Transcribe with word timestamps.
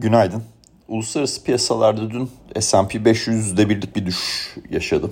Günaydın. 0.00 0.42
Uluslararası 0.88 1.44
piyasalarda 1.44 2.10
dün 2.10 2.30
S&P 2.60 2.98
500'de 2.98 3.68
birlik 3.68 3.96
bir 3.96 4.06
düşüş 4.06 4.56
yaşadı. 4.70 5.10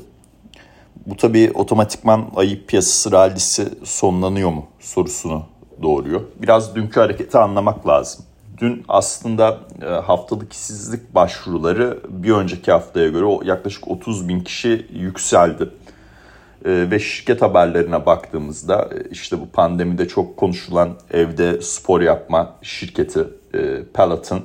Bu 1.07 1.17
tabii 1.17 1.53
otomatikman 1.55 2.31
ayı 2.37 2.67
piyasası 2.67 3.13
rallisi 3.13 3.69
sonlanıyor 3.85 4.51
mu 4.51 4.67
sorusunu 4.81 5.43
doğuruyor. 5.83 6.21
Biraz 6.43 6.75
dünkü 6.75 7.01
hareketi 7.01 7.39
anlamak 7.39 7.89
lazım. 7.89 8.25
Dün 8.59 8.85
aslında 8.89 9.59
e, 9.83 9.87
haftalık 9.87 10.53
işsizlik 10.53 11.15
başvuruları 11.15 12.01
bir 12.09 12.33
önceki 12.33 12.73
haftaya 12.73 13.09
göre 13.09 13.39
yaklaşık 13.45 13.89
30 13.89 14.29
bin 14.29 14.41
kişi 14.41 14.87
yükseldi. 14.93 15.71
E, 16.65 16.91
ve 16.91 16.99
şirket 16.99 17.43
haberlerine 17.43 18.07
baktığımızda 18.07 18.89
e, 18.95 19.09
işte 19.11 19.41
bu 19.41 19.49
pandemide 19.49 20.09
çok 20.09 20.37
konuşulan 20.37 20.97
evde 21.11 21.63
spor 21.63 22.01
yapma 22.01 22.55
şirketi 22.63 23.25
Peloton 23.95 24.43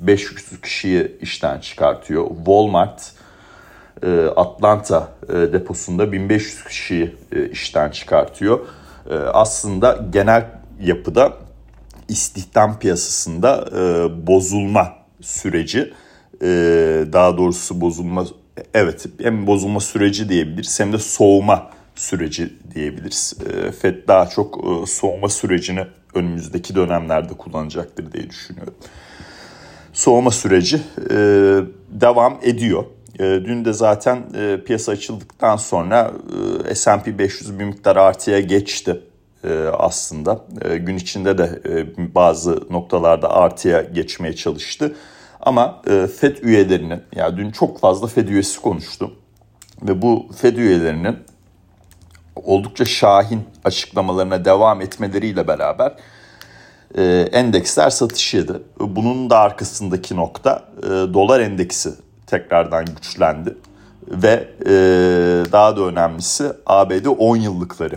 500 0.00 0.60
kişiyi 0.60 1.16
işten 1.20 1.60
çıkartıyor. 1.60 2.28
Walmart 2.36 3.12
Atlanta 4.36 5.08
deposunda 5.28 6.12
1500 6.12 6.64
kişiyi 6.64 7.16
işten 7.52 7.90
çıkartıyor. 7.90 8.66
Aslında 9.32 10.04
genel 10.12 10.44
yapıda 10.80 11.32
istihdam 12.08 12.78
piyasasında 12.78 13.66
bozulma 14.26 14.92
süreci 15.20 15.94
daha 17.12 17.36
doğrusu 17.36 17.80
bozulma 17.80 18.26
evet 18.74 19.06
hem 19.20 19.46
bozulma 19.46 19.80
süreci 19.80 20.28
diyebiliriz 20.28 20.80
hem 20.80 20.92
de 20.92 20.98
soğuma 20.98 21.70
süreci 21.94 22.52
diyebiliriz. 22.74 23.34
FED 23.80 24.08
daha 24.08 24.26
çok 24.26 24.64
soğuma 24.88 25.28
sürecini 25.28 25.86
önümüzdeki 26.14 26.74
dönemlerde 26.74 27.34
kullanacaktır 27.34 28.12
diye 28.12 28.30
düşünüyorum. 28.30 28.74
Soğuma 29.96 30.30
süreci 30.30 30.80
devam 31.88 32.38
ediyor. 32.42 32.84
Dün 33.18 33.64
de 33.64 33.72
zaten 33.72 34.22
piyasa 34.66 34.92
açıldıktan 34.92 35.56
sonra 35.56 36.12
S&P 36.74 37.18
500 37.18 37.58
bir 37.58 37.64
miktar 37.64 37.96
artıya 37.96 38.40
geçti 38.40 39.00
aslında. 39.72 40.44
Gün 40.76 40.96
içinde 40.96 41.38
de 41.38 41.60
bazı 42.14 42.60
noktalarda 42.70 43.30
artıya 43.30 43.82
geçmeye 43.82 44.36
çalıştı. 44.36 44.96
Ama 45.40 45.82
e, 45.86 46.06
FED 46.06 46.36
üyelerinin, 46.36 47.02
yani 47.14 47.36
dün 47.36 47.50
çok 47.50 47.80
fazla 47.80 48.06
FED 48.06 48.28
üyesi 48.28 48.60
konuştu. 48.60 49.12
Ve 49.82 50.02
bu 50.02 50.26
FED 50.36 50.56
üyelerinin 50.56 51.16
oldukça 52.36 52.84
şahin 52.84 53.42
açıklamalarına 53.64 54.44
devam 54.44 54.80
etmeleriyle 54.80 55.48
beraber 55.48 55.92
e, 56.94 57.04
endeksler 57.32 57.90
satışıydı. 57.90 58.62
Bunun 58.80 59.30
da 59.30 59.38
arkasındaki 59.38 60.16
nokta 60.16 60.64
e, 60.82 60.88
dolar 60.88 61.40
endeksi 61.40 61.90
tekrardan 62.26 62.84
güçlendi. 62.84 63.56
Ve 64.08 64.48
e, 64.66 64.72
daha 65.52 65.76
da 65.76 65.80
önemlisi 65.80 66.52
ABD 66.66 67.06
10 67.18 67.36
yıllıkları 67.36 67.96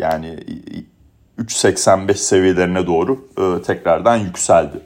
yani 0.00 0.38
3.85 1.38 2.14
seviyelerine 2.14 2.86
doğru 2.86 3.28
tekrardan 3.62 4.16
yükseldi. 4.16 4.80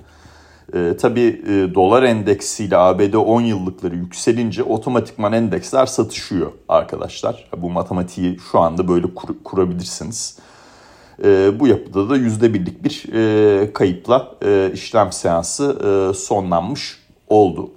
E, 0.74 0.96
tabii 0.96 1.42
e, 1.48 1.74
dolar 1.74 2.02
endeksiyle 2.02 2.76
ABD 2.76 3.14
10 3.14 3.40
yıllıkları 3.40 3.96
yükselince 3.96 4.62
otomatikman 4.62 5.32
endeksler 5.32 5.86
satışıyor 5.86 6.52
arkadaşlar. 6.68 7.50
Bu 7.56 7.70
matematiği 7.70 8.38
şu 8.52 8.58
anda 8.58 8.88
böyle 8.88 9.14
kur, 9.14 9.28
kurabilirsiniz. 9.44 10.38
E, 11.24 11.60
bu 11.60 11.66
yapıda 11.66 12.10
da 12.10 12.16
yüzde 12.16 12.54
birlik 12.54 12.84
bir 12.84 13.04
e, 13.12 13.72
kayıpla 13.72 14.34
e, 14.44 14.70
işlem 14.74 15.12
seansı 15.12 15.78
e, 15.84 16.14
sonlanmış 16.14 16.98
oldu. 17.28 17.70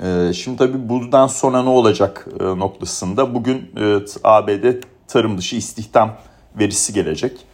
E, 0.00 0.32
şimdi 0.32 0.58
tabii 0.58 0.88
buradan 0.88 1.26
sonra 1.26 1.62
ne 1.62 1.68
olacak 1.68 2.26
e, 2.40 2.44
noktasında 2.44 3.34
bugün 3.34 3.70
e, 3.80 3.98
ABD 4.24 4.82
tarım 5.08 5.38
dışı 5.38 5.56
istihdam 5.56 6.16
verisi 6.58 6.92
gelecek. 6.92 7.46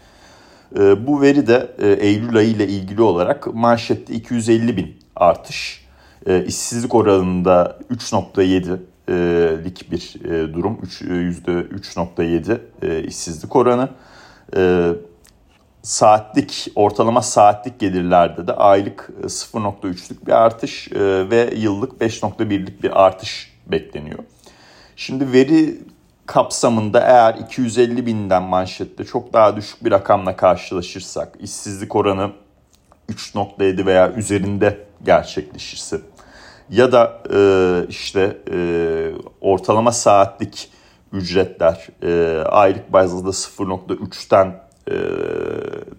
Ee, 0.77 1.07
bu 1.07 1.21
veri 1.21 1.47
de 1.47 1.75
e, 1.79 1.89
Eylül 1.89 2.37
ayı 2.37 2.51
ile 2.51 2.69
ilgili 2.69 3.03
olarak 3.03 3.55
manşette 3.55 4.15
250 4.15 4.77
bin 4.77 4.97
artış. 5.17 5.87
E, 6.27 6.45
işsizlik 6.45 6.95
oranında 6.95 7.79
3.7'lik 7.91 9.93
bir 9.93 10.25
e, 10.25 10.55
durum. 10.55 10.79
%3.7 10.83 13.07
işsizlik 13.07 13.57
oranı. 13.57 13.89
Saatlik, 15.83 16.73
ortalama 16.75 17.23
saatlik 17.23 17.81
gelirlerde 17.81 18.47
de 18.47 18.53
aylık 18.53 19.11
0.3'lük 19.23 20.27
bir 20.27 20.33
artış 20.33 20.89
ve 21.31 21.55
yıllık 21.57 22.01
5.1'lik 22.03 22.83
bir 22.83 23.05
artış 23.05 23.53
bekleniyor. 23.67 24.19
Şimdi 24.97 25.33
veri 25.33 25.79
kapsamında 26.27 27.01
eğer 27.01 27.35
250 27.35 28.07
binden 28.07 28.43
manşette 28.43 29.05
çok 29.05 29.33
daha 29.33 29.57
düşük 29.57 29.85
bir 29.85 29.91
rakamla 29.91 30.37
karşılaşırsak, 30.37 31.37
işsizlik 31.41 31.97
oranı 31.97 32.31
3.7 33.09 33.87
veya 33.87 34.13
üzerinde 34.13 34.79
gerçekleşirse 35.05 36.01
ya 36.71 36.93
da 36.93 37.23
e, 37.35 37.39
işte 37.89 38.37
e, 38.53 38.59
ortalama 39.41 39.93
saatlik 39.93 40.71
ücretler 41.13 41.89
e, 42.03 42.43
aylık 42.43 42.93
bazda 42.93 43.29
0.3'ten 43.29 44.47
e, 44.91 44.97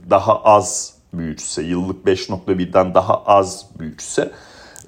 daha 0.10 0.44
az 0.44 0.94
büyütse, 1.14 1.64
yıllık 1.64 2.08
5.1'den 2.08 2.94
daha 2.94 3.24
az 3.24 3.66
büyütse 3.80 4.32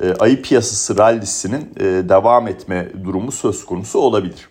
e, 0.03 0.13
ayı 0.13 0.41
piyasası 0.41 0.97
rallisinin 0.97 1.73
e, 1.79 1.83
devam 2.09 2.47
etme 2.47 2.88
durumu 3.03 3.31
söz 3.31 3.66
konusu 3.66 4.00
olabilir. 4.00 4.50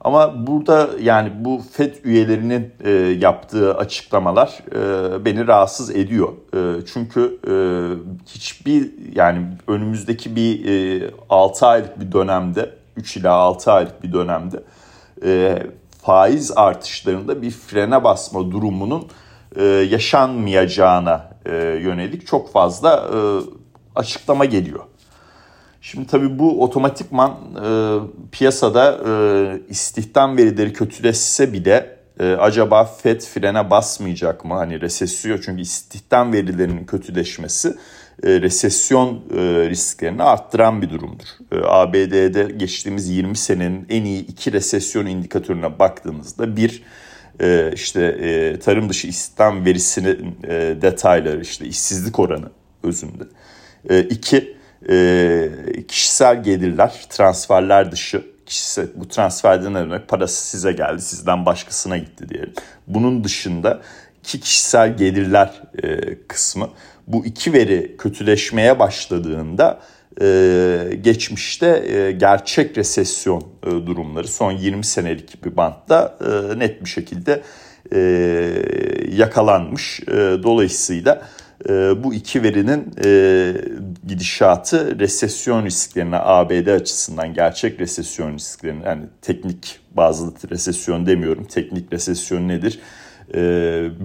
Ama 0.00 0.46
burada 0.46 0.88
yani 1.00 1.32
bu 1.38 1.62
FED 1.72 1.94
üyelerinin 2.04 2.74
e, 2.84 2.90
yaptığı 3.20 3.74
açıklamalar 3.74 4.58
e, 4.72 5.24
beni 5.24 5.46
rahatsız 5.46 5.90
ediyor. 5.90 6.28
E, 6.54 6.86
çünkü 6.86 7.38
e, 7.48 7.54
hiçbir 8.26 8.92
yani 9.14 9.46
önümüzdeki 9.68 10.36
bir 10.36 10.64
e, 11.02 11.10
6 11.30 11.66
aylık 11.66 12.00
bir 12.00 12.12
dönemde 12.12 12.70
3 12.96 13.16
ila 13.16 13.32
6 13.32 13.72
aylık 13.72 14.02
bir 14.02 14.12
dönemde 14.12 14.62
e, 15.24 15.62
faiz 16.02 16.52
artışlarında 16.56 17.42
bir 17.42 17.50
frene 17.50 18.04
basma 18.04 18.50
durumunun 18.50 19.08
e, 19.56 19.64
yaşanmayacağına 19.64 21.30
e, 21.46 21.56
yönelik 21.56 22.26
çok 22.26 22.52
fazla 22.52 23.10
e, 23.14 23.18
açıklama 23.94 24.44
geliyor. 24.44 24.80
Şimdi 25.80 26.06
tabii 26.06 26.38
bu 26.38 26.62
otomatikman 26.62 27.30
e, 27.64 27.68
piyasada 28.32 28.98
e, 29.08 29.60
istihdam 29.68 30.36
verileri 30.36 30.72
kötüleşse 30.72 31.52
bile 31.52 31.95
e, 32.20 32.24
acaba 32.24 32.84
FED 32.84 33.20
frene 33.20 33.70
basmayacak 33.70 34.44
mı? 34.44 34.54
Hani 34.54 34.80
resesyon 34.80 35.40
çünkü 35.44 35.62
istihdam 35.62 36.32
verilerinin 36.32 36.84
kötüleşmesi 36.84 37.68
e, 38.22 38.40
resesyon 38.40 39.22
e, 39.34 39.70
risklerini 39.70 40.22
arttıran 40.22 40.82
bir 40.82 40.90
durumdur. 40.90 41.26
E, 41.52 41.56
ABD'de 41.64 42.52
geçtiğimiz 42.56 43.08
20 43.08 43.36
senenin 43.36 43.86
en 43.88 44.04
iyi 44.04 44.26
iki 44.26 44.52
resesyon 44.52 45.06
indikatörüne 45.06 45.78
baktığımızda 45.78 46.56
bir 46.56 46.82
e, 47.40 47.70
işte 47.74 48.02
e, 48.04 48.58
tarım 48.58 48.88
dışı 48.88 49.06
istihdam 49.06 49.64
verisinin 49.64 50.38
e, 50.44 50.76
detayları 50.82 51.40
işte 51.40 51.66
işsizlik 51.66 52.18
oranı 52.18 52.50
özünde. 52.82 53.24
E, 53.90 54.00
iki 54.00 54.56
e, 54.90 55.48
kişisel 55.88 56.42
gelirler, 56.42 57.06
transferler 57.10 57.92
dışı 57.92 58.35
kişisel 58.46 58.86
bu 58.94 59.08
transferden 59.08 59.74
ne 59.74 59.80
demek? 59.80 60.08
Parası 60.08 60.46
size 60.46 60.72
geldi, 60.72 61.02
sizden 61.02 61.46
başkasına 61.46 61.98
gitti 61.98 62.28
diyelim. 62.28 62.52
Bunun 62.86 63.24
dışında 63.24 63.80
ki 64.22 64.40
kişisel 64.40 64.96
gelirler 64.96 65.62
e, 65.82 66.18
kısmı 66.28 66.70
bu 67.06 67.26
iki 67.26 67.52
veri 67.52 67.96
kötüleşmeye 67.98 68.78
başladığında 68.78 69.80
e, 70.20 70.98
geçmişte 71.00 71.66
e, 71.66 72.12
gerçek 72.12 72.78
resesyon 72.78 73.44
e, 73.66 73.70
durumları 73.70 74.28
son 74.28 74.52
20 74.52 74.84
senelik 74.84 75.44
bir 75.44 75.56
bantta 75.56 76.18
e, 76.20 76.58
net 76.58 76.84
bir 76.84 76.88
şekilde 76.88 77.42
e, 77.92 77.98
yakalanmış. 79.12 80.00
E, 80.00 80.14
dolayısıyla 80.42 81.22
bu 82.04 82.14
iki 82.14 82.42
verinin 82.42 82.94
e, 83.04 83.52
gidişatı 84.06 84.98
resesyon 84.98 85.64
risklerine 85.64 86.16
ABD 86.16 86.66
açısından 86.66 87.34
gerçek 87.34 87.80
resesyon 87.80 88.34
risklerine 88.34 88.84
yani 88.86 89.04
teknik 89.22 89.78
bazı 89.90 90.50
resesyon 90.50 91.06
demiyorum 91.06 91.44
teknik 91.44 91.92
resesyon 91.92 92.48
nedir? 92.48 92.80
E, 93.34 93.40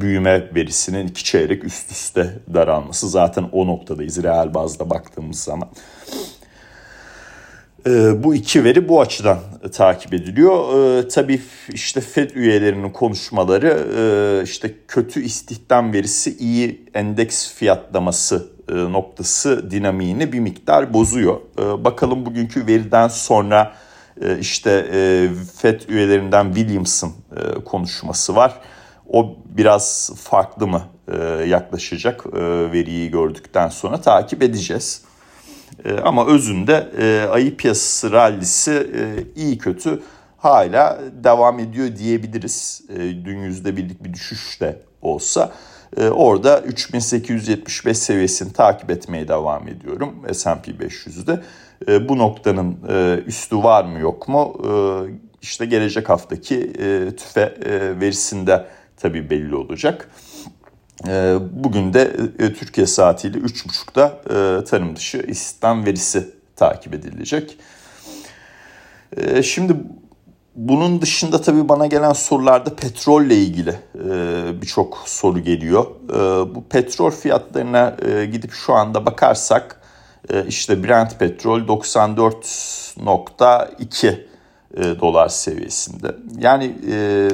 büyüme 0.02 0.56
verisinin 0.56 1.08
iki 1.08 1.24
çeyrek 1.24 1.64
üst 1.64 1.92
üste 1.92 2.40
daralması 2.54 3.10
zaten 3.10 3.44
o 3.52 3.68
noktadayız 3.68 4.24
reel 4.24 4.54
bazda 4.54 4.90
baktığımız 4.90 5.40
zaman. 5.40 5.70
E, 7.88 8.24
bu 8.24 8.36
iki 8.36 8.64
veri 8.64 8.90
bu 8.90 9.02
açıdan 9.02 9.40
takip 9.72 10.14
ediliyor. 10.14 10.84
E, 11.00 11.08
tabii 11.08 11.42
işte 11.74 12.02
FED 12.02 12.30
üyelerinin 12.30 12.90
konuşmaları 12.90 13.88
e, 13.98 14.44
işte 14.44 14.74
kötü 14.88 15.24
istihdam 15.24 15.94
verisi 15.94 16.38
iyi 16.38 16.90
endeks 16.94 17.54
fiyatlaması 17.54 18.48
noktası 18.72 19.72
dinamiğini 19.72 20.34
bir 20.34 20.40
miktar 20.40 20.94
bozuyor. 20.94 21.40
Bakalım 21.58 22.26
bugünkü 22.26 22.68
veriden 22.68 23.08
sonra 23.08 23.74
işte 24.40 24.86
FED 25.58 25.82
üyelerinden 25.88 26.54
Williams'ın 26.54 27.12
konuşması 27.66 28.36
var. 28.36 28.54
O 29.10 29.36
biraz 29.46 30.12
farklı 30.18 30.68
mı 30.68 30.82
yaklaşacak 31.48 32.34
veriyi 32.74 33.12
gördükten 33.12 33.70
sonra 33.70 34.02
takip 34.02 34.44
edeceğiz. 34.44 35.02
Ama 36.04 36.28
özünde 36.28 36.92
ayı 37.32 37.58
piyasası 37.58 38.12
rallisi 38.12 38.88
iyi 39.36 39.58
kötü 39.58 40.02
hala 40.38 41.00
devam 41.24 41.60
ediyor 41.60 41.96
diyebiliriz. 41.96 42.82
Dün 43.26 43.38
yüzde 43.38 43.78
birlik 43.78 44.04
bir 44.04 44.14
düşüş 44.14 44.62
de 44.62 44.82
olsa. 45.02 45.52
Ee, 45.98 46.10
orada 46.10 46.62
3875 46.62 47.98
seviyesini 47.98 48.54
takip 48.54 48.92
etmeye 48.92 49.28
devam 49.28 49.68
ediyorum 49.68 50.16
S&P 50.34 50.72
500'de. 50.72 51.44
Ee, 51.88 52.10
bu 52.10 52.18
noktanın 52.18 52.78
e, 52.90 53.24
üstü 53.26 53.58
var 53.58 53.86
mı 53.86 54.00
yok 54.00 54.28
mu? 54.28 54.62
Ee, 54.66 55.12
işte 55.42 55.66
gelecek 55.66 56.10
haftaki 56.10 56.58
e, 56.60 57.16
tüfe 57.16 57.42
e, 57.66 58.00
verisinde 58.00 58.66
tabii 58.98 59.30
belli 59.30 59.56
olacak. 59.56 60.10
Bugün 61.52 61.94
de 61.94 62.14
Türkiye 62.38 62.88
saatiyle 62.88 63.38
3.30'da 63.38 64.22
tarım 64.64 64.96
dışı 64.96 65.18
istihdam 65.18 65.86
verisi 65.86 66.30
takip 66.56 66.94
edilecek. 66.94 67.58
Şimdi 69.44 69.76
bunun 70.56 71.02
dışında 71.02 71.42
tabii 71.42 71.70
bana 71.70 71.88
gelen 71.88 72.14
sorularda 72.14 72.76
petrolle 72.76 73.36
ilgili 73.36 73.80
e, 73.96 74.08
birçok 74.62 74.98
soru 75.06 75.40
geliyor. 75.40 75.86
E, 76.10 76.14
bu 76.56 76.64
petrol 76.64 77.12
fiyatlarına 77.12 77.96
e, 78.06 78.26
gidip 78.26 78.52
şu 78.52 78.74
anda 78.74 79.06
bakarsak 79.06 79.82
e, 80.30 80.46
işte 80.48 80.84
Brent 80.84 81.20
petrol 81.20 81.60
94.2 81.60 84.08
e, 84.08 84.20
dolar 85.00 85.30
seviyesinde. 85.30 86.16
Yani 86.38 86.76
e, 86.92 87.30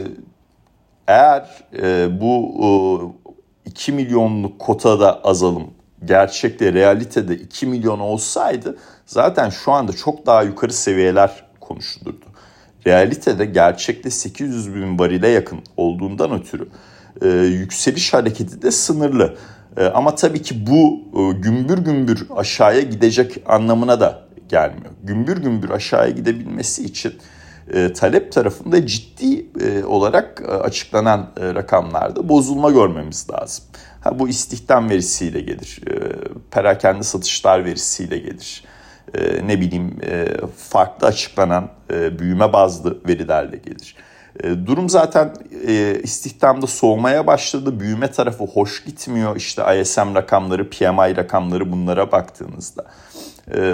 eğer 1.08 1.50
e, 1.82 2.22
bu 2.22 2.54
e, 2.64 2.68
2 3.68 3.92
milyonluk 3.92 4.60
kotada 4.60 5.24
azalım 5.24 5.68
gerçekte 6.06 6.74
realitede 6.74 7.36
2 7.36 7.66
milyon 7.66 8.00
olsaydı 8.00 8.78
zaten 9.06 9.50
şu 9.50 9.72
anda 9.72 9.94
çok 9.94 10.26
daha 10.26 10.44
yukarı 10.44 10.74
seviyeler 10.74 11.46
konuşulurdu 11.60 12.26
realitede 12.88 13.46
gerçekte 13.46 14.10
800 14.10 14.76
bin 14.76 15.00
varile 15.00 15.28
yakın 15.28 15.60
olduğundan 15.78 16.32
ötürü 16.32 16.70
e, 17.22 17.28
yükseliş 17.38 18.14
hareketi 18.14 18.62
de 18.62 18.72
sınırlı. 18.72 19.38
E, 19.78 19.86
ama 19.86 20.16
tabii 20.16 20.42
ki 20.42 20.68
bu 20.68 21.02
e, 21.20 21.40
gümbür 21.40 21.78
gümbür 21.78 22.28
aşağıya 22.38 22.82
gidecek 22.82 23.44
anlamına 23.46 24.00
da 24.00 24.28
gelmiyor. 24.50 24.92
Gümbür 25.04 25.38
gümbür 25.38 25.70
aşağıya 25.70 26.10
gidebilmesi 26.10 26.84
için 26.84 27.14
e, 27.74 27.94
talep 27.94 28.32
tarafında 28.32 28.86
ciddi 28.88 29.46
e, 29.62 29.84
olarak 29.84 30.44
e, 30.48 30.52
açıklanan 30.52 31.28
rakamlarda 31.40 32.30
bozulma 32.30 32.72
görmemiz 32.72 33.28
lazım. 33.32 33.66
Ha, 34.02 34.20
bu 34.20 34.30
istihdam 34.30 34.90
verisiyle 34.90 35.42
gelir, 35.42 35.82
perakende 36.52 37.04
satışlar 37.04 37.66
verisiyle 37.66 38.18
gelir 38.18 38.64
ne 39.44 39.62
bileyim 39.62 40.00
farklı 40.58 41.08
açıklanan 41.08 41.70
büyüme 41.90 42.54
bazlı 42.54 42.98
verilerle 43.08 43.58
gelir. 43.58 43.96
Durum 44.66 44.90
zaten 44.90 45.34
istihdamda 46.04 46.68
soğumaya 46.68 47.28
başladı. 47.28 47.80
Büyüme 47.80 48.12
tarafı 48.12 48.44
hoş 48.44 48.84
gitmiyor. 48.84 49.36
İşte 49.36 49.82
ISM 49.82 50.16
rakamları, 50.16 50.70
PMI 50.70 51.18
rakamları 51.18 51.72
bunlara 51.72 52.12
baktığınızda. 52.12 52.86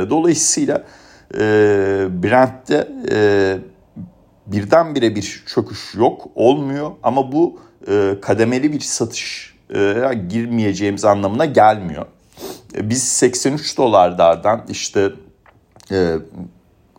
Dolayısıyla 0.09 0.83
e, 1.33 1.39
Brent'te 2.23 2.87
birdenbire 4.47 5.15
bir 5.15 5.43
çöküş 5.45 5.95
yok, 5.95 6.27
olmuyor. 6.35 6.91
Ama 7.03 7.31
bu 7.31 7.59
e, 7.87 8.15
kademeli 8.21 8.73
bir 8.73 8.79
satış 8.79 9.53
e, 9.75 10.11
girmeyeceğimiz 10.29 11.05
anlamına 11.05 11.45
gelmiyor. 11.45 12.05
E, 12.75 12.89
biz 12.89 13.03
83 13.03 13.77
dolarlardan 13.77 14.65
işte 14.69 15.11
e, 15.91 16.15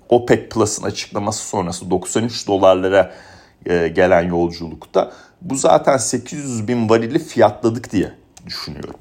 OPEC 0.08 0.48
Plus'ın 0.48 0.84
açıklaması 0.84 1.48
sonrası 1.48 1.90
93 1.90 2.46
dolarlara 2.46 3.14
e, 3.66 3.88
gelen 3.88 4.22
yolculukta 4.22 5.12
bu 5.42 5.54
zaten 5.54 5.96
800 5.96 6.68
bin 6.68 6.88
varili 6.88 7.18
fiyatladık 7.18 7.92
diye 7.92 8.12
düşünüyorum. 8.46 8.94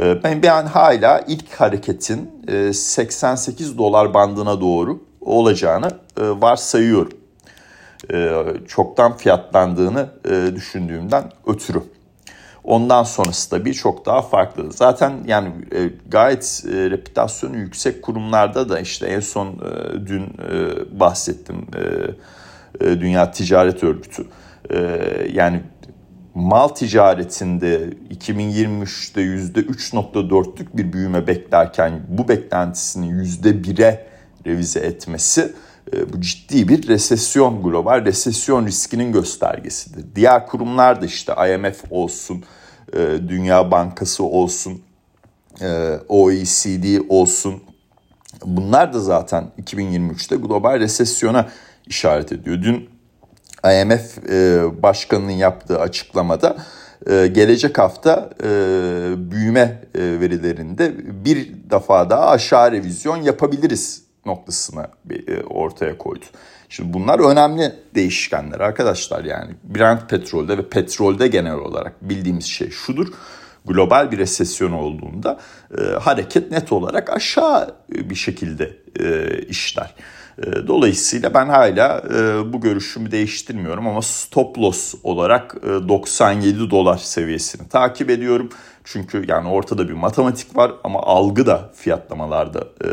E, 0.00 0.22
ben, 0.22 0.42
ben 0.42 0.66
hala 0.66 1.24
ilk 1.28 1.54
hareketin 1.54 2.30
e, 2.48 2.72
88 2.72 3.78
dolar 3.78 4.14
bandına 4.14 4.60
doğru 4.60 5.00
olacağını 5.20 5.88
e, 6.20 6.22
varsayıyorum. 6.40 7.23
E, 8.12 8.44
çoktan 8.68 9.16
fiyatlandığını 9.16 10.06
e, 10.30 10.54
düşündüğümden 10.54 11.24
ötürü. 11.46 11.82
Ondan 12.64 13.02
sonrası 13.02 13.50
tabii 13.50 13.74
çok 13.74 14.06
daha 14.06 14.22
farklı. 14.22 14.72
Zaten 14.72 15.12
yani 15.26 15.48
e, 15.48 15.90
gayet 16.08 16.64
reputasyonu 16.66 17.56
yüksek 17.56 18.02
kurumlarda 18.02 18.68
da 18.68 18.80
işte 18.80 19.06
en 19.06 19.20
son 19.20 19.58
dün 20.06 20.26
bahsettim 21.00 21.66
Dünya 22.80 23.30
Ticaret 23.30 23.84
Örgütü. 23.84 24.26
Yani 25.32 25.62
mal 26.34 26.68
ticaretinde 26.68 27.90
2023'te 28.10 29.20
%3.4'lük 29.20 30.76
bir 30.76 30.92
büyüme 30.92 31.26
beklerken 31.26 32.00
bu 32.08 32.28
beklentisini 32.28 33.06
%1'e 33.06 34.06
revize 34.46 34.80
etmesi 34.80 35.52
bu 36.12 36.20
ciddi 36.20 36.68
bir 36.68 36.88
resesyon, 36.88 37.62
global 37.62 38.04
resesyon 38.04 38.66
riskinin 38.66 39.12
göstergesidir. 39.12 40.04
Diğer 40.16 40.46
kurumlar 40.46 41.02
da 41.02 41.06
işte 41.06 41.32
IMF 41.32 41.84
olsun, 41.90 42.44
e, 42.92 42.98
Dünya 43.28 43.70
Bankası 43.70 44.24
olsun, 44.24 44.82
e, 45.60 45.98
OECD 46.08 47.00
olsun. 47.08 47.62
Bunlar 48.44 48.92
da 48.94 49.00
zaten 49.00 49.44
2023'te 49.62 50.36
global 50.36 50.80
resesyona 50.80 51.48
işaret 51.86 52.32
ediyor. 52.32 52.62
Dün 52.62 52.88
IMF 53.64 54.16
Başkanı'nın 54.82 55.30
yaptığı 55.30 55.80
açıklamada 55.80 56.56
gelecek 57.06 57.78
hafta 57.78 58.30
büyüme 59.16 59.82
verilerinde 59.94 60.94
bir 61.24 61.70
defa 61.70 62.10
daha 62.10 62.26
aşağı 62.26 62.72
revizyon 62.72 63.16
yapabiliriz 63.16 64.03
noktasına 64.26 64.88
e, 65.10 65.42
ortaya 65.42 65.98
koydu. 65.98 66.24
Şimdi 66.68 66.92
bunlar 66.92 67.30
önemli 67.30 67.72
değişkenler 67.94 68.60
arkadaşlar 68.60 69.24
yani 69.24 69.52
Brent 69.64 70.10
petrolde 70.10 70.58
ve 70.58 70.68
petrolde 70.68 71.28
genel 71.28 71.54
olarak 71.54 72.08
bildiğimiz 72.08 72.44
şey 72.44 72.70
şudur. 72.70 73.08
Global 73.66 74.12
bir 74.12 74.18
resesyon 74.18 74.72
olduğunda 74.72 75.40
e, 75.78 75.82
hareket 75.82 76.50
net 76.50 76.72
olarak 76.72 77.10
aşağı 77.10 77.74
bir 77.88 78.14
şekilde 78.14 78.76
e, 79.00 79.38
işler. 79.38 79.94
E, 80.38 80.66
dolayısıyla 80.66 81.34
ben 81.34 81.46
hala 81.46 82.02
e, 82.14 82.52
bu 82.52 82.60
görüşümü 82.60 83.10
değiştirmiyorum 83.10 83.86
ama 83.86 84.02
stop 84.02 84.58
loss 84.58 84.94
olarak 85.02 85.56
e, 85.62 85.88
97 85.88 86.70
dolar 86.70 86.96
seviyesini 86.96 87.68
takip 87.68 88.10
ediyorum. 88.10 88.48
Çünkü 88.84 89.24
yani 89.28 89.48
ortada 89.48 89.88
bir 89.88 89.94
matematik 89.94 90.56
var 90.56 90.72
ama 90.84 91.02
algı 91.02 91.46
da 91.46 91.70
fiyatlamalarda 91.74 92.60
e, 92.84 92.88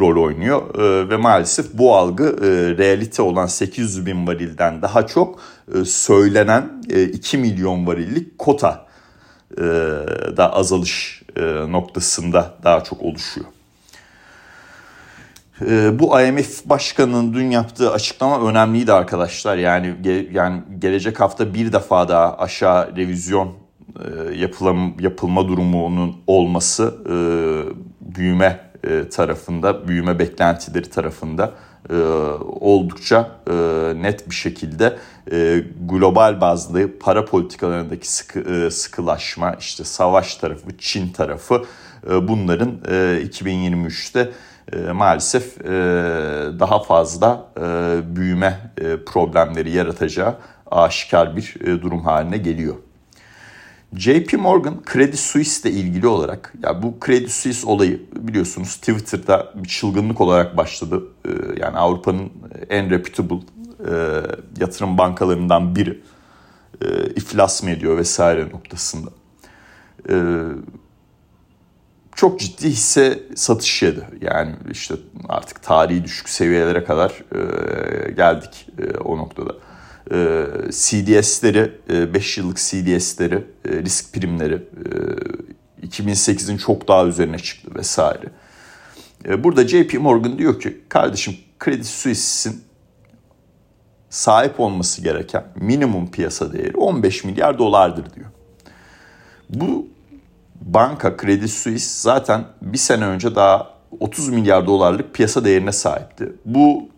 rol 0.00 0.22
oynuyor 0.22 0.74
e, 0.74 1.08
ve 1.08 1.16
maalesef 1.16 1.66
bu 1.72 1.96
algı 1.96 2.24
e, 2.24 2.78
realite 2.78 3.22
olan 3.22 3.46
800 3.46 4.06
bin 4.06 4.26
varilden 4.26 4.82
daha 4.82 5.06
çok 5.06 5.38
e, 5.74 5.84
söylenen 5.84 6.82
e, 6.90 7.02
2 7.02 7.38
milyon 7.38 7.86
varillik 7.86 8.38
kota 8.38 8.86
e, 9.52 9.62
da 10.36 10.52
azalış 10.52 11.22
e, 11.36 11.42
noktasında 11.72 12.54
daha 12.64 12.84
çok 12.84 13.02
oluşuyor. 13.02 13.46
E, 15.60 15.98
bu 15.98 16.20
IMF 16.20 16.64
başkanının 16.64 17.34
dün 17.34 17.50
yaptığı 17.50 17.92
açıklama 17.92 18.48
önemliydi 18.48 18.92
arkadaşlar. 18.92 19.56
Yani 19.56 19.94
ge, 20.02 20.28
yani 20.32 20.62
gelecek 20.78 21.20
hafta 21.20 21.54
bir 21.54 21.72
defa 21.72 22.08
daha 22.08 22.38
aşağı 22.38 22.96
revizyon 22.96 23.52
e, 24.04 24.34
yapılam, 24.34 24.94
yapılma 25.00 25.48
durumunun 25.48 26.16
olması 26.26 26.94
e, 27.06 27.14
büyüme 28.00 28.65
e, 28.84 29.08
tarafında, 29.08 29.88
büyüme 29.88 30.18
beklentileri 30.18 30.90
tarafında 30.90 31.52
e, 31.90 31.94
oldukça 32.60 33.30
e, 33.50 33.52
net 34.02 34.30
bir 34.30 34.34
şekilde 34.34 34.96
global 35.80 36.40
bazlı 36.40 36.98
para 36.98 37.24
politikalarındaki 37.24 38.12
sıkı, 38.12 38.70
sıkılaşma, 38.70 39.54
işte 39.60 39.84
savaş 39.84 40.36
tarafı, 40.36 40.78
Çin 40.78 41.08
tarafı 41.08 41.64
bunların 42.22 42.70
2023'te 42.78 44.32
maalesef 44.92 45.64
daha 46.58 46.82
fazla 46.82 47.48
büyüme 48.16 48.72
problemleri 49.06 49.70
yaratacağı 49.70 50.34
aşikar 50.70 51.36
bir 51.36 51.54
durum 51.82 52.04
haline 52.04 52.38
geliyor. 52.38 52.74
JP 53.94 54.32
Morgan 54.32 54.82
Credit 54.92 55.18
Suisse 55.18 55.70
ile 55.70 55.78
ilgili 55.78 56.06
olarak 56.06 56.52
ya 56.62 56.82
bu 56.82 56.94
Credit 57.06 57.30
Suisse 57.30 57.66
olayı 57.66 58.02
biliyorsunuz 58.16 58.76
Twitter'da 58.76 59.52
bir 59.54 59.68
çılgınlık 59.68 60.20
olarak 60.20 60.56
başladı. 60.56 61.04
Ee, 61.26 61.30
yani 61.60 61.78
Avrupa'nın 61.78 62.32
en 62.70 62.90
reputable 62.90 63.36
e, 63.36 63.94
yatırım 64.60 64.98
bankalarından 64.98 65.76
biri 65.76 66.00
e, 66.82 67.06
iflas 67.06 67.62
mı 67.62 67.70
ediyor 67.70 67.96
vesaire 67.98 68.48
noktasında. 68.48 69.10
E, 70.10 70.14
çok 72.14 72.40
ciddi 72.40 72.68
hisse 72.68 73.22
satış 73.34 73.82
yedi. 73.82 74.06
Yani 74.20 74.54
işte 74.70 74.94
artık 75.28 75.62
tarihi 75.62 76.04
düşük 76.04 76.28
seviyelere 76.28 76.84
kadar 76.84 77.10
e, 77.10 78.10
geldik 78.10 78.68
e, 78.78 78.98
o 78.98 79.18
noktada. 79.18 79.54
E, 80.10 80.46
CDS'leri, 80.70 81.72
5 82.14 82.38
e, 82.38 82.40
yıllık 82.40 82.56
CDS'leri, 82.56 83.44
e, 83.64 83.70
risk 83.70 84.12
primleri 84.12 84.54
e, 85.82 85.86
2008'in 85.86 86.56
çok 86.56 86.88
daha 86.88 87.06
üzerine 87.06 87.38
çıktı 87.38 87.70
vesaire. 87.74 88.26
E, 89.24 89.44
burada 89.44 89.68
JP 89.68 89.94
Morgan 90.00 90.38
diyor 90.38 90.60
ki 90.60 90.80
kardeşim 90.88 91.36
Credit 91.64 91.86
Suisse'in 91.86 92.60
sahip 94.10 94.60
olması 94.60 95.02
gereken 95.02 95.44
minimum 95.56 96.10
piyasa 96.10 96.52
değeri 96.52 96.76
15 96.76 97.24
milyar 97.24 97.58
dolardır 97.58 98.14
diyor. 98.14 98.26
Bu 99.50 99.86
banka 100.60 101.16
Credit 101.16 101.50
Suisse 101.50 102.00
zaten 102.00 102.44
bir 102.62 102.78
sene 102.78 103.06
önce 103.06 103.34
daha 103.34 103.76
30 104.00 104.28
milyar 104.28 104.66
dolarlık 104.66 105.14
piyasa 105.14 105.44
değerine 105.44 105.72
sahipti. 105.72 106.32
Bu 106.44 106.88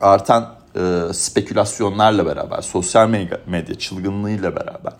artan 0.00 0.54
e, 0.76 1.12
spekülasyonlarla 1.12 2.26
beraber, 2.26 2.60
sosyal 2.60 3.08
medya, 3.46 3.78
çılgınlığıyla 3.78 4.56
beraber 4.56 4.92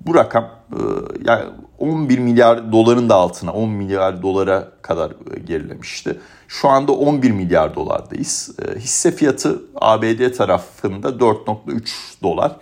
bu 0.00 0.14
rakam 0.14 0.50
e, 0.72 0.78
yani 1.24 1.44
11 1.78 2.18
milyar 2.18 2.72
doların 2.72 3.08
da 3.08 3.14
altına 3.14 3.52
10 3.52 3.70
milyar 3.70 4.22
dolara 4.22 4.68
kadar 4.82 5.10
e, 5.10 5.38
gerilemişti. 5.38 6.20
Şu 6.48 6.68
anda 6.68 6.92
11 6.92 7.30
milyar 7.30 7.74
dolardayız. 7.74 8.50
E, 8.62 8.78
hisse 8.78 9.12
fiyatı 9.12 9.62
ABD 9.74 10.32
tarafında 10.32 11.08
4.3 11.08 12.22
dolar. 12.22 12.56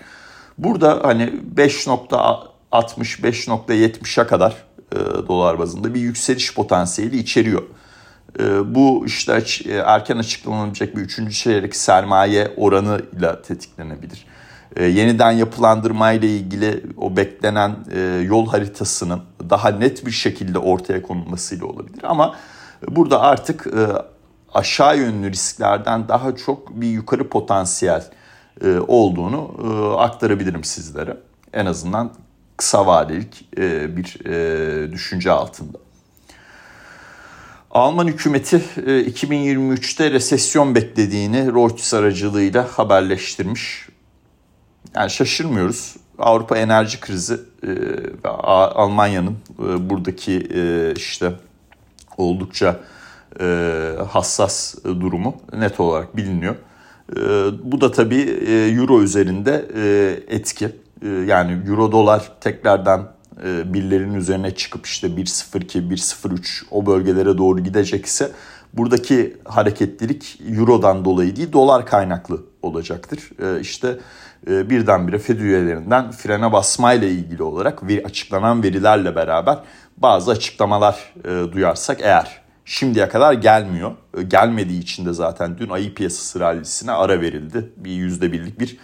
Burada 0.58 1.00
hani 1.02 1.32
5.60-5.70'e 1.56 4.26
kadar 4.26 4.64
e, 4.92 4.96
dolar 5.28 5.58
bazında 5.58 5.94
bir 5.94 6.00
yükseliş 6.00 6.54
potansiyeli 6.54 7.18
içeriyor. 7.18 7.62
E, 8.40 8.74
bu 8.74 9.06
işte 9.06 9.42
e, 9.64 9.72
erken 9.72 10.16
açıklanabilecek 10.16 10.96
bir 10.96 11.00
üçüncü 11.00 11.32
çeyrek 11.32 11.76
sermaye 11.76 12.52
oranıyla 12.56 13.42
tetiklenebilir. 13.42 14.26
E, 14.76 14.84
yeniden 14.84 15.30
yapılandırma 15.32 16.12
ile 16.12 16.28
ilgili 16.28 16.82
o 16.96 17.16
beklenen 17.16 17.76
e, 17.94 18.00
yol 18.00 18.48
haritasının 18.48 19.22
daha 19.50 19.68
net 19.68 20.06
bir 20.06 20.10
şekilde 20.10 20.58
ortaya 20.58 21.02
konulmasıyla 21.02 21.66
olabilir. 21.66 22.00
Ama 22.02 22.36
burada 22.88 23.20
artık 23.20 23.66
e, 23.66 23.86
aşağı 24.54 24.98
yönlü 24.98 25.30
risklerden 25.30 26.08
daha 26.08 26.36
çok 26.36 26.80
bir 26.80 26.88
yukarı 26.88 27.28
potansiyel 27.28 28.04
e, 28.64 28.78
olduğunu 28.78 29.50
e, 29.64 29.98
aktarabilirim 29.98 30.64
sizlere. 30.64 31.16
En 31.52 31.66
azından 31.66 32.10
kısa 32.56 32.86
vadelik 32.86 33.48
e, 33.58 33.96
bir 33.96 34.26
e, 34.26 34.92
düşünce 34.92 35.30
altında. 35.30 35.78
Alman 37.78 38.06
hükümeti 38.06 38.56
2023'te 38.56 40.04
e, 40.06 40.10
resesyon 40.10 40.74
beklediğini 40.74 41.46
Reuters 41.46 41.94
aracılığıyla 41.94 42.68
haberleştirmiş. 42.78 43.88
Yani 44.94 45.10
şaşırmıyoruz. 45.10 45.96
Avrupa 46.18 46.56
enerji 46.56 47.00
krizi 47.00 47.40
ve 48.24 48.28
Almanya'nın 48.28 49.36
buradaki 49.58 50.48
işte 50.96 51.32
oldukça 52.16 52.80
hassas 54.08 54.74
durumu 54.84 55.36
net 55.52 55.80
olarak 55.80 56.16
biliniyor. 56.16 56.54
Bu 57.62 57.80
da 57.80 57.92
tabii 57.92 58.20
euro 58.78 59.02
üzerinde 59.02 59.54
etki. 60.28 60.70
Yani 61.26 61.58
euro 61.68 61.92
dolar 61.92 62.32
tekrardan 62.40 63.12
e, 63.44 63.74
birlerin 63.74 64.14
üzerine 64.14 64.54
çıkıp 64.54 64.86
işte 64.86 65.06
1.02, 65.06 65.90
1.03 65.90 66.62
o 66.70 66.86
bölgelere 66.86 67.38
doğru 67.38 67.60
gidecekse 67.60 68.30
buradaki 68.72 69.36
hareketlilik 69.44 70.40
Euro'dan 70.48 71.04
dolayı 71.04 71.36
değil 71.36 71.52
dolar 71.52 71.86
kaynaklı 71.86 72.44
olacaktır. 72.62 73.30
E, 73.42 73.60
işte 73.60 73.98
e, 74.50 74.70
birdenbire 74.70 75.18
Fed 75.18 75.40
üyelerinden 75.40 76.10
frene 76.10 76.52
basmayla 76.52 77.08
ilgili 77.08 77.42
olarak 77.42 77.82
açıklanan 78.04 78.62
verilerle 78.62 79.16
beraber 79.16 79.58
bazı 79.96 80.30
açıklamalar 80.30 81.14
duyarsak 81.52 82.00
eğer 82.00 82.42
şimdiye 82.64 83.08
kadar 83.08 83.32
gelmiyor. 83.32 83.92
Gelmediği 84.28 84.80
için 84.80 85.06
de 85.06 85.12
zaten 85.12 85.58
dün 85.58 85.68
ayı 85.68 85.94
piyasası 85.94 86.40
rallisine 86.40 86.92
ara 86.92 87.20
verildi. 87.20 87.72
Bir 87.76 87.90
yüzde 87.90 88.32
birlik 88.32 88.60
bir 88.60 88.78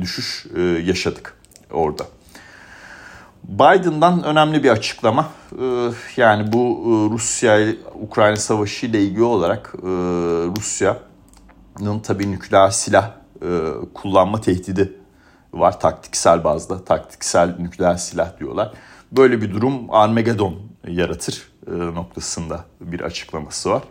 düşüş 0.00 0.46
yaşadık 0.84 1.34
orada. 1.70 2.04
Biden'dan 3.48 4.24
önemli 4.24 4.62
bir 4.62 4.70
açıklama. 4.70 5.28
Ee, 5.60 5.90
yani 6.16 6.52
bu 6.52 6.58
e, 6.58 7.14
Rusya-Ukrayna 7.14 8.36
savaşı 8.36 8.86
ile 8.86 9.02
ilgili 9.02 9.22
olarak 9.22 9.74
e, 9.82 9.86
Rusya'nın 10.56 11.98
tabii 12.00 12.30
nükleer 12.30 12.70
silah 12.70 13.10
e, 13.42 13.48
kullanma 13.94 14.40
tehdidi 14.40 14.92
var 15.52 15.80
taktiksel 15.80 16.44
bazda. 16.44 16.84
Taktiksel 16.84 17.56
nükleer 17.58 17.96
silah 17.96 18.38
diyorlar. 18.38 18.72
Böyle 19.12 19.42
bir 19.42 19.52
durum 19.52 19.94
Armageddon 19.94 20.54
yaratır 20.88 21.48
noktasında 21.94 22.64
bir 22.80 23.00
açıklaması 23.00 23.70
var. 23.70 23.82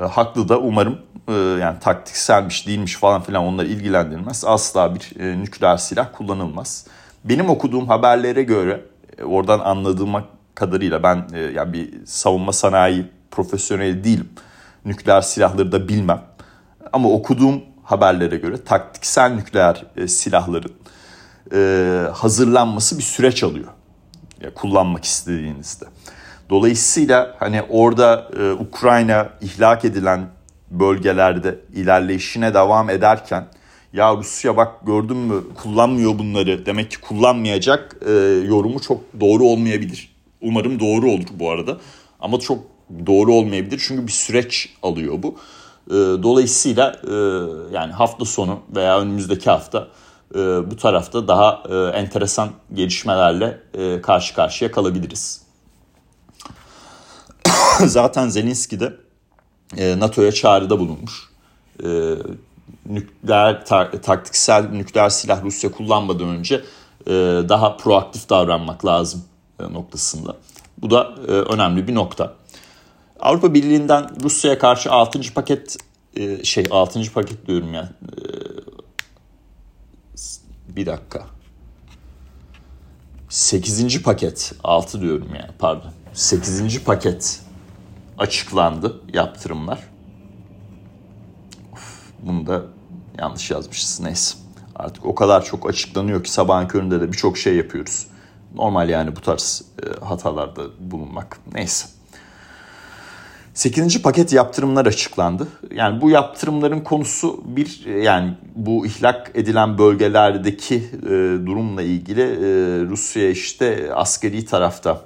Haklı 0.00 0.48
da 0.48 0.58
umarım 0.58 0.98
yani 1.60 1.78
taktikselmiş 1.80 2.66
değilmiş 2.66 2.96
falan 2.96 3.22
filan 3.22 3.44
onlar 3.44 3.64
ilgilendirilmez. 3.64 4.44
Asla 4.44 4.94
bir 4.94 5.20
nükleer 5.20 5.76
silah 5.76 6.08
kullanılmaz. 6.12 6.86
Benim 7.24 7.50
okuduğum 7.50 7.88
haberlere 7.88 8.42
göre 8.42 8.84
oradan 9.24 9.58
anladığım 9.58 10.12
kadarıyla 10.54 11.02
ben 11.02 11.26
e, 11.34 11.38
yani 11.38 11.72
bir 11.72 12.06
savunma 12.06 12.52
sanayi 12.52 13.06
profesyoneli 13.30 14.04
değilim. 14.04 14.28
Nükleer 14.84 15.20
silahları 15.20 15.72
da 15.72 15.88
bilmem. 15.88 16.22
Ama 16.92 17.08
okuduğum 17.08 17.62
haberlere 17.82 18.36
göre 18.36 18.64
taktiksel 18.64 19.32
nükleer 19.34 19.84
e, 19.96 20.08
silahların 20.08 20.72
e, 21.54 22.10
hazırlanması 22.12 22.98
bir 22.98 23.02
süreç 23.02 23.44
alıyor. 23.44 23.68
Ya, 24.40 24.54
kullanmak 24.54 25.04
istediğinizde. 25.04 25.84
Dolayısıyla 26.50 27.36
hani 27.38 27.62
orada 27.62 28.28
e, 28.38 28.52
Ukrayna 28.52 29.28
ihlak 29.40 29.84
edilen 29.84 30.26
bölgelerde 30.70 31.58
ilerleyişine 31.74 32.54
devam 32.54 32.90
ederken 32.90 33.46
ya 33.92 34.16
Rusya 34.16 34.56
bak 34.56 34.86
gördün 34.86 35.16
mü 35.16 35.42
kullanmıyor 35.54 36.18
bunları 36.18 36.66
demek 36.66 36.90
ki 36.90 37.00
kullanmayacak 37.00 37.96
e, 38.06 38.12
yorumu 38.46 38.80
çok 38.80 39.00
doğru 39.20 39.44
olmayabilir. 39.44 40.12
Umarım 40.40 40.80
doğru 40.80 41.10
olur 41.10 41.26
bu 41.32 41.50
arada 41.50 41.78
ama 42.20 42.40
çok 42.40 42.58
doğru 43.06 43.32
olmayabilir 43.34 43.82
çünkü 43.86 44.06
bir 44.06 44.12
süreç 44.12 44.68
alıyor 44.82 45.22
bu. 45.22 45.36
E, 45.90 45.94
dolayısıyla 46.22 47.00
e, 47.04 47.14
yani 47.74 47.92
hafta 47.92 48.24
sonu 48.24 48.60
veya 48.76 49.00
önümüzdeki 49.00 49.50
hafta 49.50 49.88
e, 50.34 50.38
bu 50.70 50.76
tarafta 50.76 51.28
daha 51.28 51.62
e, 51.68 51.98
enteresan 51.98 52.50
gelişmelerle 52.74 53.60
e, 53.74 54.00
karşı 54.00 54.34
karşıya 54.34 54.70
kalabiliriz. 54.70 55.42
Zaten 57.86 58.28
Zelenski 58.28 58.80
de 58.80 58.96
e, 59.76 59.98
NATO'ya 59.98 60.32
çağrıda 60.32 60.78
bulunmuş. 60.78 61.28
E, 61.84 61.88
nükleer 62.86 63.66
taktiksel 64.02 64.68
nükleer 64.68 65.08
silah 65.08 65.44
Rusya 65.44 65.72
kullanmadan 65.72 66.28
önce 66.28 66.64
e, 67.06 67.10
daha 67.48 67.76
proaktif 67.76 68.30
davranmak 68.30 68.86
lazım 68.86 69.24
e, 69.60 69.72
noktasında. 69.72 70.36
Bu 70.78 70.90
da 70.90 71.14
e, 71.28 71.30
önemli 71.30 71.88
bir 71.88 71.94
nokta. 71.94 72.34
Avrupa 73.20 73.54
Birliği'nden 73.54 74.22
Rusya'ya 74.22 74.58
karşı 74.58 74.90
6. 74.90 75.34
paket 75.34 75.76
e, 76.16 76.44
şey 76.44 76.64
6. 76.70 77.12
paket 77.12 77.46
diyorum 77.46 77.74
yani. 77.74 77.88
E, 77.88 78.22
bir 80.76 80.86
dakika. 80.86 81.26
8. 83.28 84.02
paket 84.02 84.52
6 84.64 85.00
diyorum 85.00 85.28
yani 85.34 85.50
pardon. 85.58 85.92
8. 86.12 86.84
paket 86.84 87.40
açıklandı 88.18 89.00
yaptırımlar. 89.12 89.78
Bunu 92.22 92.46
da 92.46 92.64
yanlış 93.18 93.50
yazmışız 93.50 94.00
neyse. 94.00 94.34
Artık 94.76 95.06
o 95.06 95.14
kadar 95.14 95.44
çok 95.44 95.70
açıklanıyor 95.70 96.24
ki 96.24 96.32
sabahın 96.32 96.68
köründe 96.68 97.00
de 97.00 97.12
birçok 97.12 97.38
şey 97.38 97.56
yapıyoruz. 97.56 98.06
Normal 98.54 98.88
yani 98.88 99.16
bu 99.16 99.20
tarz 99.20 99.64
e, 99.82 100.04
hatalarda 100.04 100.62
bulunmak. 100.80 101.38
Neyse. 101.54 101.86
8. 103.54 104.02
paket 104.02 104.32
yaptırımlar 104.32 104.86
açıklandı. 104.86 105.48
Yani 105.74 106.00
bu 106.00 106.10
yaptırımların 106.10 106.80
konusu 106.80 107.42
bir 107.44 107.86
yani 108.02 108.34
bu 108.56 108.86
ihlak 108.86 109.30
edilen 109.34 109.78
bölgelerdeki 109.78 110.74
e, 111.06 111.08
durumla 111.46 111.82
ilgili 111.82 112.22
e, 112.22 112.46
Rusya 112.88 113.30
işte 113.30 113.94
askeri 113.94 114.44
tarafta 114.44 115.00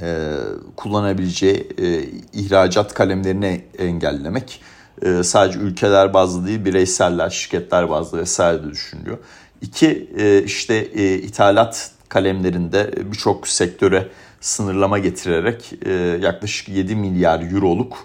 e, 0.00 0.32
kullanabileceği 0.76 1.68
e, 1.78 2.02
ihracat 2.32 2.94
kalemlerini 2.94 3.64
engellemek. 3.78 4.60
E, 5.02 5.22
sadece 5.22 5.58
ülkeler 5.58 6.14
bazlı 6.14 6.46
değil 6.46 6.64
bireyseller, 6.64 7.30
şirketler 7.30 7.90
bazlı 7.90 8.18
vesaire 8.18 8.64
de 8.64 8.70
düşünülüyor. 8.70 9.18
İki 9.60 10.10
e, 10.18 10.42
işte 10.42 10.74
e, 10.74 11.14
ithalat 11.14 11.90
kalemlerinde 12.08 12.92
birçok 13.12 13.48
sektöre 13.48 14.08
sınırlama 14.40 14.98
getirerek 14.98 15.72
e, 15.86 15.92
yaklaşık 16.22 16.68
7 16.68 16.96
milyar 16.96 17.52
euroluk 17.52 17.96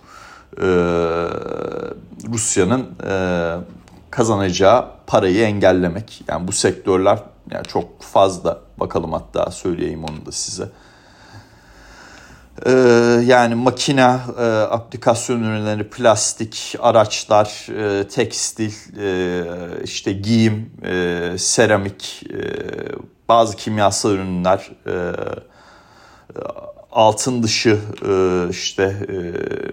e, 0.57 0.67
Rusya'nın 2.33 2.89
e, 3.07 3.13
kazanacağı 4.11 4.85
parayı 5.07 5.43
engellemek. 5.43 6.23
Yani 6.27 6.47
bu 6.47 6.51
sektörler 6.51 7.19
yani 7.51 7.65
çok 7.67 8.01
fazla 8.01 8.59
bakalım 8.77 9.13
hatta 9.13 9.51
söyleyeyim 9.51 10.03
onu 10.03 10.25
da 10.25 10.31
size. 10.31 10.69
Ee, 12.65 12.71
yani 13.25 13.55
makine, 13.55 14.17
e, 14.39 14.43
aplikasyon 14.45 15.43
ürünleri, 15.43 15.89
plastik, 15.89 16.75
araçlar, 16.79 17.67
e, 17.69 18.07
tekstil, 18.07 18.73
e, 18.99 19.43
işte 19.83 20.11
giyim, 20.11 20.71
e, 20.83 21.37
seramik, 21.37 22.23
e, 22.29 22.39
bazı 23.29 23.57
kimyasal 23.57 24.11
ürünler, 24.11 24.71
e, 24.87 24.93
altın 26.91 27.43
dışı 27.43 27.79
e, 28.05 28.45
işte 28.49 28.83
e, 28.83 29.15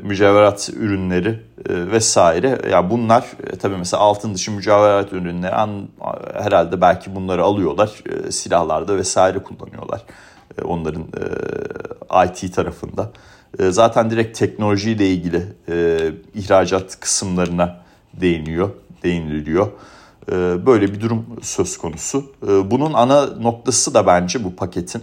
mücevherat 0.07 0.71
ürünleri 0.77 1.29
e, 1.69 1.91
vesaire. 1.91 2.49
Ya 2.49 2.71
yani 2.71 2.91
bunlar 2.91 3.25
tabii 3.63 3.77
mesela 3.77 4.03
altın 4.03 4.35
dışı 4.35 4.53
mücevherat 4.53 5.13
ürünleri 5.13 5.55
an, 5.55 5.89
herhalde 6.35 6.81
belki 6.81 7.15
bunları 7.15 7.43
alıyorlar 7.43 7.91
silahlarda 8.31 8.97
vesaire 8.97 9.39
kullanıyorlar 9.39 10.03
onların 10.65 11.05
IT 12.27 12.55
tarafında. 12.55 13.13
Zaten 13.71 14.11
direkt 14.11 14.39
teknolojiyle 14.39 15.11
ilgili 15.11 15.43
ihracat 16.35 17.01
kısımlarına 17.01 17.81
değiniyor, 18.21 18.71
değiniliyor. 19.03 19.69
Böyle 20.67 20.93
bir 20.93 21.01
durum 21.01 21.27
söz 21.43 21.79
konusu. 21.79 22.33
Bunun 22.65 22.93
ana 22.93 23.27
noktası 23.27 23.95
da 23.95 24.07
bence 24.07 24.45
bu 24.45 24.57
paketin 24.57 25.03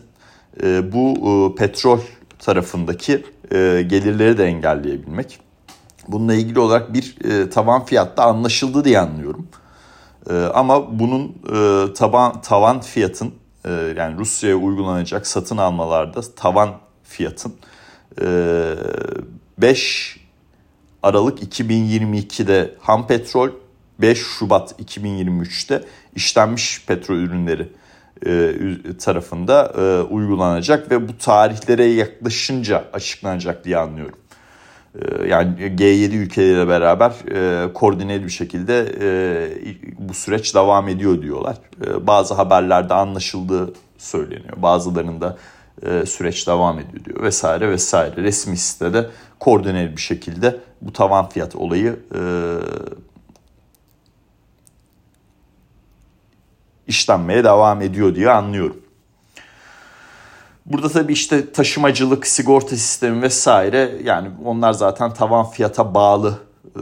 e, 0.64 0.92
bu 0.92 1.14
e, 1.30 1.56
petrol 1.56 2.00
tarafındaki 2.40 3.26
e, 3.52 3.86
gelirleri 3.88 4.38
de 4.38 4.46
engelleyebilmek. 4.46 5.40
Bununla 6.08 6.34
ilgili 6.34 6.60
olarak 6.60 6.94
bir 6.94 7.16
e, 7.24 7.50
tavan 7.50 7.86
fiyatta 7.86 8.24
anlaşıldı 8.24 8.86
diye 8.86 9.00
anlıyorum. 9.00 9.48
E, 10.30 10.34
ama 10.34 11.00
bunun 11.00 11.36
e, 11.54 11.94
taban 11.94 12.42
tavan 12.42 12.82
fiyatın 12.82 13.28
e, 13.28 13.32
yani 13.72 14.18
Rusya'ya 14.18 14.56
uygulanacak 14.56 15.28
satın 15.28 15.58
almalarda 15.58 16.22
tavan 16.36 16.70
fiyatın 17.04 17.54
e, 18.22 18.26
5 19.58 20.18
Aralık 21.04 21.58
2022'de 21.58 22.76
ham 22.80 23.08
petrol 23.08 23.50
5 24.02 24.18
Şubat 24.18 24.80
2023'te 24.80 25.84
işlenmiş 26.16 26.86
petrol 26.88 27.16
ürünleri 27.16 27.70
e, 28.26 28.98
tarafında 28.98 29.74
e, 29.78 30.02
uygulanacak 30.02 30.92
ve 30.92 31.08
bu 31.08 31.18
tarihlere 31.18 31.86
yaklaşınca 31.86 32.86
açıklanacak 32.94 33.66
diye 33.66 33.78
anlıyorum. 33.78 34.20
E, 35.02 35.28
yani 35.28 35.56
G7 35.60 36.16
ülkeleriyle 36.16 36.68
beraber 36.68 37.14
koordineli 37.74 38.24
bir 38.24 38.30
şekilde 38.30 38.86
bu 40.00 40.14
süreç 40.14 40.56
devam 40.56 40.88
ediyor 40.88 41.22
diyorlar. 41.22 41.58
Bazı 42.02 42.34
haberlerde 42.34 42.94
anlaşıldığı 42.94 43.74
söyleniyor. 43.98 44.54
Bazılarında 44.58 45.38
süreç 46.06 46.48
devam 46.48 46.80
ediyor 46.80 47.06
diyor 47.06 47.24
vesaire 47.24 47.70
vesaire. 47.70 48.24
Resmi 48.24 48.58
sitede 48.58 49.10
koordineli 49.40 49.92
bir 49.92 50.02
şekilde 50.02 50.60
bu 50.82 50.94
tavan 50.94 51.30
fiyat 51.30 51.56
olayı 51.56 52.00
işlenmeye 56.88 57.44
devam 57.44 57.82
ediyor 57.82 58.16
diye 58.16 58.30
anlıyorum. 58.30 58.85
Burada 60.66 60.90
tabii 60.90 61.14
işte 61.14 61.52
taşımacılık, 61.52 62.28
sigorta 62.28 62.76
sistemi 62.76 63.22
vesaire 63.22 63.92
yani 64.04 64.30
onlar 64.46 64.74
zaten 64.74 65.14
tavan 65.14 65.50
fiyata 65.50 65.94
bağlı 65.94 66.40
e, 66.76 66.82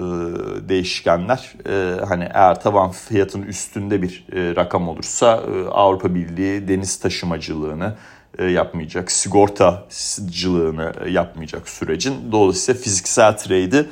değişkenler. 0.69 1.53
E, 1.69 2.05
hani 2.05 2.23
eğer 2.33 2.61
tavan 2.61 2.91
fiyatın 2.91 3.41
üstünde 3.41 4.01
bir 4.01 4.25
e, 4.31 4.55
rakam 4.55 4.89
olursa 4.89 5.43
e, 5.55 5.67
Avrupa 5.67 6.15
Birliği 6.15 6.67
deniz 6.67 6.99
taşımacılığını 6.99 7.95
e, 8.37 8.45
yapmayacak, 8.45 9.11
sigortacılığını 9.11 11.09
yapmayacak 11.09 11.69
sürecin. 11.69 12.31
Dolayısıyla 12.31 12.81
fiziksel 12.81 13.37
trade'i 13.37 13.85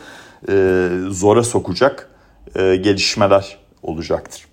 e, 0.50 0.90
zora 1.10 1.44
sokacak 1.44 2.10
e, 2.56 2.76
gelişmeler 2.76 3.58
olacaktır. 3.84 4.51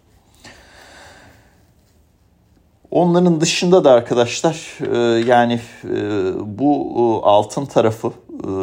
Onların 2.90 3.40
dışında 3.40 3.84
da 3.84 3.90
arkadaşlar 3.90 4.78
e, 4.92 4.98
yani 5.26 5.60
e, 5.84 5.98
bu 6.58 6.92
e, 6.96 7.26
altın 7.26 7.66
tarafı 7.66 8.12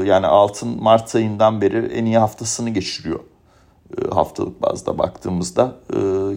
yani 0.04 0.28
altın 0.28 0.84
Mart 0.84 1.16
ayından 1.16 1.62
beri 1.62 1.86
en 1.86 2.06
iyi 2.06 2.18
haftasını 2.18 2.70
geçiriyor 2.70 3.20
haftalık 4.12 4.62
bazda 4.62 4.98
baktığımızda. 4.98 5.76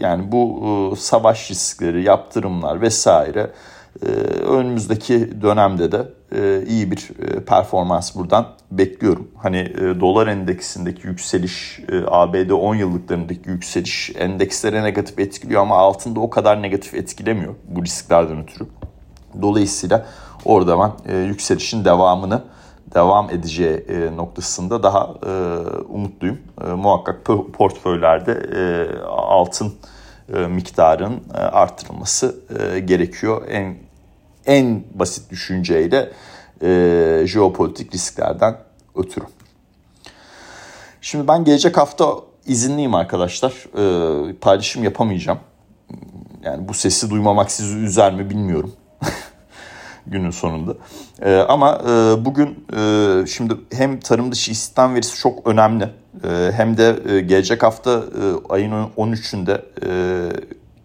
Yani 0.01 0.33
bu 0.33 0.94
savaş 0.98 1.51
riskleri, 1.51 2.03
yaptırımlar 2.03 2.81
vesaire 2.81 3.51
önümüzdeki 4.46 5.42
dönemde 5.42 5.92
de 5.92 6.06
e, 6.32 6.64
iyi 6.66 6.90
bir 6.90 7.11
e, 7.22 7.44
performans 7.44 8.16
buradan 8.16 8.46
bekliyorum. 8.70 9.28
Hani 9.37 9.58
e, 9.58 10.00
dolar 10.00 10.26
endeksindeki 10.26 11.06
yükseliş, 11.06 11.80
ABD 12.06 12.50
10 12.50 12.74
yıllıklarındaki 12.74 13.50
yükseliş 13.50 14.11
endekslere 14.18 14.82
negatif 14.82 15.18
etkiliyor 15.18 15.62
ama 15.62 15.76
altında 15.76 16.20
o 16.20 16.30
kadar 16.30 16.62
negatif 16.62 16.94
etkilemiyor 16.94 17.54
bu 17.68 17.84
risklerden 17.84 18.42
ötürü. 18.42 18.68
Dolayısıyla 19.42 20.06
orada 20.44 20.78
ben 20.78 21.14
yükselişin 21.14 21.84
devamını 21.84 22.42
devam 22.94 23.30
edeceği 23.30 23.87
noktasında 24.16 24.82
daha 24.82 25.14
umutluyum. 25.88 26.38
Muhakkak 26.76 27.24
portföylerde 27.52 28.42
altın 29.06 29.72
miktarın 30.48 31.20
arttırılması 31.34 32.37
gerekiyor. 32.87 33.42
En 33.48 33.88
en 34.48 34.84
basit 34.94 35.30
düşünceyle 35.30 36.11
e, 36.62 37.22
jeopolitik 37.26 37.94
risklerden 37.94 38.56
ötürü. 38.96 39.24
Şimdi 41.00 41.28
ben 41.28 41.44
gelecek 41.44 41.76
hafta 41.76 42.14
izinliyim 42.46 42.94
arkadaşlar. 42.94 43.52
E, 43.78 44.34
paylaşım 44.34 44.84
yapamayacağım. 44.84 45.38
Yani 46.42 46.68
bu 46.68 46.74
sesi 46.74 47.11
duymamak 47.11 47.50
sizi 47.50 47.78
üzer 47.78 48.14
mi 48.14 48.30
bilmiyorum. 48.30 48.72
günün 50.06 50.30
sonunda. 50.30 50.74
E, 51.22 51.37
ama 51.37 51.82
e, 51.88 52.24
bugün 52.24 52.66
e, 52.76 53.26
şimdi 53.26 53.54
hem 53.72 54.00
tarım 54.00 54.32
dışı 54.32 54.50
istihdam 54.50 54.94
verisi 54.94 55.16
çok 55.16 55.46
önemli. 55.46 55.84
E, 56.24 56.52
hem 56.52 56.76
de 56.76 56.98
e, 57.08 57.20
gelecek 57.20 57.62
hafta 57.62 57.90
e, 57.90 58.52
ayın 58.52 58.72
13'ünde 58.72 59.62
e, 59.84 59.90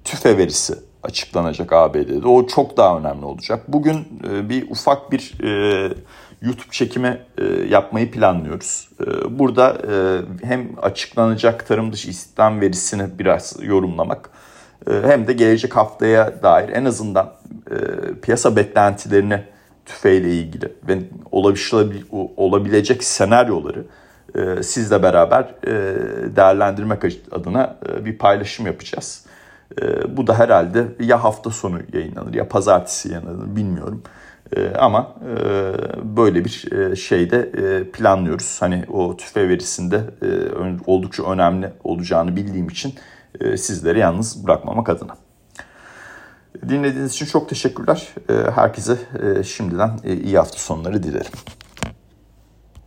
tüfe 0.04 0.38
verisi 0.38 0.73
açıklanacak 1.04 1.74
ABD'de. 1.74 2.28
O 2.28 2.48
çok 2.48 2.78
daha 2.78 2.98
önemli 2.98 3.26
olacak. 3.26 3.63
Bugün 3.68 4.22
e, 4.30 4.50
bir 4.50 4.72
ufak 4.72 5.12
bir 5.12 5.34
e, 5.44 5.94
YouTube 6.42 6.72
çekimi 6.72 7.22
e, 7.38 7.46
yapmayı 7.46 8.12
planlıyoruz. 8.12 8.89
E, 9.02 9.39
burada 9.39 9.78
e, 9.92 9.94
hem 10.48 10.70
açıklanacak 10.82 11.68
tarım 11.68 11.94
dışı 11.94 12.10
istihdam 12.10 12.62
verisini 12.62 13.20
biraz 13.20 13.56
yorumlamak 13.62 14.30
e, 14.88 14.92
hem 15.04 15.28
de 15.28 15.34
gelecek 15.34 15.76
haftaya 15.76 16.44
dair 16.44 16.70
en 16.70 16.86
azından 16.86 17.34
e, 17.72 17.76
piyasa 18.22 18.56
beklentilerini 18.56 19.44
tüfeğiyle 19.86 20.34
ilgili 20.34 20.74
ve 20.88 21.00
olabilecek 22.38 23.04
senaryoları 23.04 23.86
e, 24.36 24.63
sizle 24.63 25.04
beraber 25.04 25.56
e, 25.68 25.72
değerlendirmek 26.36 27.04
adına 27.32 27.78
e, 27.89 28.06
bir 28.06 28.18
paylaşım 28.18 28.66
yapacağız. 28.66 29.26
E, 29.82 30.18
bu 30.18 30.28
da 30.28 30.40
herhalde 30.40 30.88
ya 31.00 31.24
hafta 31.24 31.50
sonu 31.50 31.80
yayınlanır 31.94 32.34
ya 32.34 32.48
pazartesi 32.48 33.10
yayınlanır 33.12 33.56
bilmiyorum. 33.56 34.04
E, 34.56 34.76
ama 34.76 35.16
e, 35.22 35.38
böyle 36.18 36.46
bir 36.46 36.72
e, 36.72 36.96
şeyde 36.96 37.38
e, 37.38 37.92
planlıyoruz. 37.92 38.58
Hani 38.60 38.84
o 38.94 39.18
tüfe 39.18 39.50
verisinde 39.50 40.02
oldukça 40.86 41.32
önemli 41.32 41.74
olacağını 41.84 42.36
bildiğim 42.36 42.68
için 42.68 42.94
e, 43.40 43.58
sizleri 43.58 44.00
yalnız 44.00 44.46
bırakmamak 44.46 44.90
adına. 44.90 45.18
Dinlediğiniz 46.70 47.12
için 47.12 47.26
çok 47.26 47.50
teşekkürler. 47.50 48.08
E, 48.30 48.34
herkese 48.34 48.98
şimdiden 49.44 49.92
iyi 50.24 50.38
hafta 50.38 50.58
sonları 50.58 51.04
dilerim. 51.04 51.32